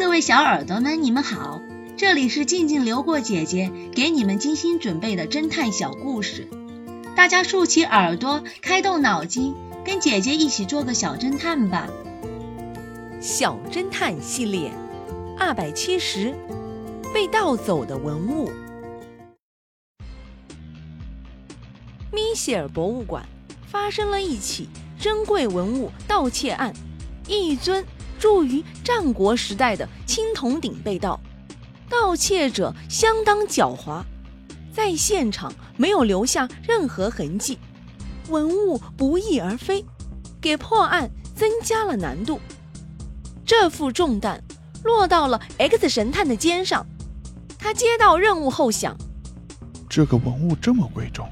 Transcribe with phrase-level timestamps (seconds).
[0.00, 1.60] 各位小耳朵们，你们好，
[1.98, 6.48] 这里是静静流过姐姐给你们精心准备的侦探小故事，
[7.14, 9.54] 大家竖起耳朵，开动脑筋，
[9.84, 11.86] 跟姐姐一起做个小侦探吧。
[13.20, 14.72] 小侦探系列
[15.38, 16.34] 二百七十，
[17.12, 18.50] 被盗走的文物。
[22.10, 23.22] 米歇尔博物馆
[23.66, 24.66] 发生了一起
[24.98, 26.72] 珍贵文物盗窃案，
[27.28, 27.84] 一尊。
[28.20, 31.18] 铸于战国时代的青铜鼎被盗，
[31.88, 34.04] 盗窃者相当狡猾，
[34.70, 37.58] 在现场没有留下任何痕迹，
[38.28, 39.82] 文物不翼而飞，
[40.38, 42.38] 给破案增加了难度。
[43.46, 44.38] 这副重担
[44.84, 46.86] 落到了 X 神探的肩上，
[47.58, 48.94] 他接到任务后想：
[49.88, 51.26] 这个文物这么贵重，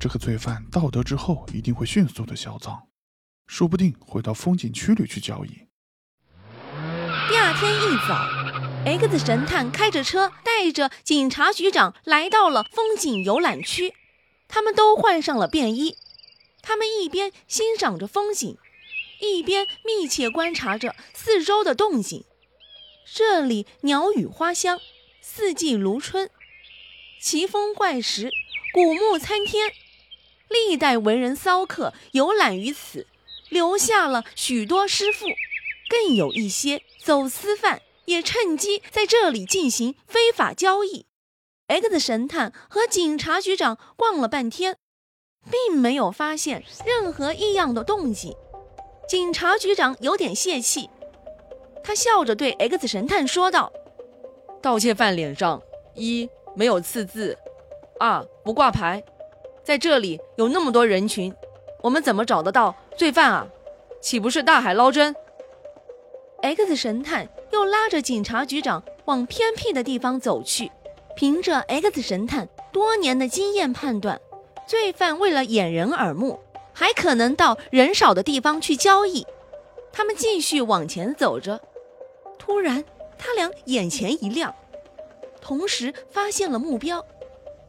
[0.00, 2.76] 这个罪犯盗得之后一定会迅速的销赃，
[3.46, 5.67] 说不定会到风景区里去交易。
[7.28, 8.26] 第二天一早
[8.86, 13.92] ，X 神探开着车，带着警察局长来到了风景游览区。
[14.48, 15.98] 他们都换上了便衣，
[16.62, 18.56] 他们一边欣赏着风景，
[19.20, 22.24] 一边密切观察着四周的动静。
[23.04, 24.80] 这里鸟语花香，
[25.20, 26.30] 四季如春，
[27.20, 28.30] 奇峰怪石，
[28.72, 29.70] 古木参天，
[30.48, 33.06] 历代文人骚客游览于此，
[33.50, 35.26] 留下了许多诗赋。
[35.88, 41.06] 更有一些走私犯也趁机在这里进行非法交易。
[41.66, 44.76] X 神探和警察局长逛了半天，
[45.50, 48.34] 并没有发现任何异样的动静。
[49.06, 50.88] 警察局长有点泄气，
[51.82, 53.72] 他笑着对 X 神探说道
[54.62, 55.62] ：“盗窃犯脸上
[55.94, 57.36] 一没有刺字，
[58.00, 59.02] 二不挂牌，
[59.62, 61.34] 在这里有那么多人群，
[61.82, 63.46] 我们怎么找得到罪犯啊？
[64.00, 65.14] 岂不是大海捞针？”
[66.40, 70.70] X 神探又拉着警察局长往偏僻的地方走去。
[71.16, 74.20] 凭着 X 神探多年的经验判断，
[74.68, 76.38] 罪犯为了掩人耳目，
[76.72, 79.26] 还可能到人少的地方去交易。
[79.92, 81.60] 他们继续往前走着，
[82.38, 82.84] 突然
[83.18, 84.54] 他俩眼前一亮，
[85.40, 87.04] 同时发现了目标：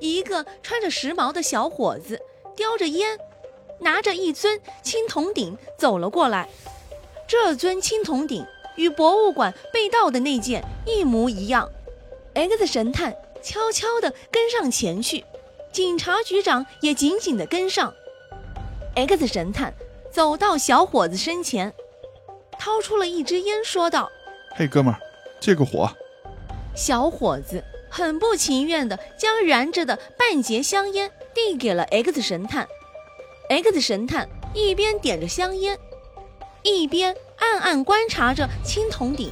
[0.00, 2.18] 一个穿着时髦的小伙子，
[2.56, 3.18] 叼着烟，
[3.80, 6.48] 拿着一尊青铜鼎走了过来。
[7.28, 8.42] 这尊青铜鼎。
[8.76, 11.70] 与博物馆被盗的那件一模一样
[12.34, 15.24] ，X 神探悄悄地跟上前去，
[15.72, 17.94] 警察局长也紧紧地跟上。
[18.94, 19.74] X 神探
[20.10, 21.72] 走到小伙子身前，
[22.58, 24.10] 掏出了一支烟，说道
[24.56, 25.00] ：“嘿，哥们儿，
[25.40, 25.90] 借个火。”
[26.74, 32.66] 小伙子很不情愿地将燃着的半截香烟递给了 X 神探。
[33.48, 35.78] X 神探一边点着香烟，
[36.62, 37.14] 一边。
[37.44, 39.30] 暗暗观察着青铜鼎，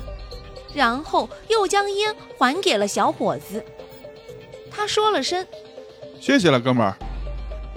[0.75, 3.65] 然后又将烟还给了小伙子。
[4.71, 5.47] 他说了声
[6.21, 6.95] ：“谢谢了，哥们儿。”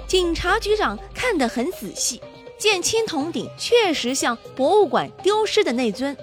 [0.06, 2.22] 警察局长看得很仔细，
[2.58, 6.16] 见青铜鼎确实像博物馆丢失的那尊，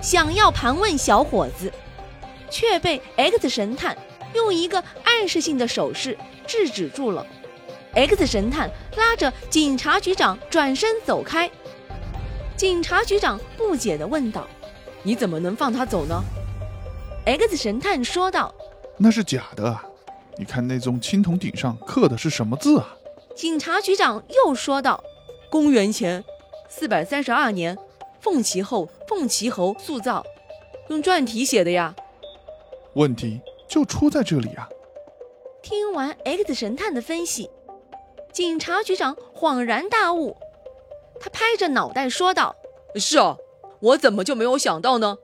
[0.00, 1.72] 想要盘问小伙子，
[2.48, 3.96] 却被 X 神探
[4.34, 6.16] 用一个暗示性的手势
[6.46, 7.26] 制止住了。
[7.94, 11.50] X 神探拉着警察局长转身走开。
[12.62, 14.46] 警察局长不解地问道
[15.02, 16.22] ：“你怎么能放他走呢
[17.26, 18.54] ？”X 神探说道
[18.96, 19.76] ：“那是假的，
[20.38, 22.96] 你看那宗青铜鼎上刻的是什么字啊？”
[23.34, 25.02] 警察局长又说道
[25.50, 26.22] ：“公元前
[26.68, 27.76] 四百三十二年，
[28.20, 30.24] 凤岐后凤岐侯塑造，
[30.88, 31.92] 用篆体写的呀。”
[32.94, 34.68] 问题就出在这里啊！
[35.64, 37.50] 听完 X 神探的分析，
[38.32, 40.36] 警察局长恍然大悟。
[41.22, 42.56] 他拍着脑袋说道
[42.98, 43.36] ：“是啊，
[43.80, 45.18] 我怎么就没有想到呢？”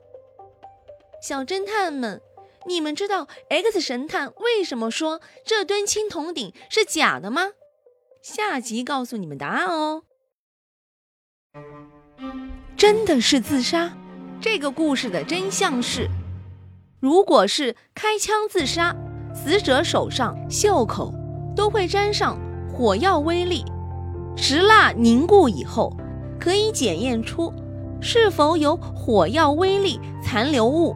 [1.21, 2.21] 小侦探们，
[2.65, 7.51] 你们知道 X 神探为什么说这吨青铜鼎是假的吗？
[8.21, 10.03] 下集告诉你们答案哦。
[12.77, 13.97] 真的是自杀？
[14.39, 16.07] 这个故事的真相是：
[17.01, 18.95] 如果是开枪自杀，
[19.35, 21.13] 死者手上、袖口
[21.53, 22.39] 都会沾上
[22.73, 23.65] 火药微粒。
[24.41, 25.93] 石蜡凝固以后，
[26.39, 27.53] 可以检验出
[27.99, 30.95] 是否有火药微粒残留物。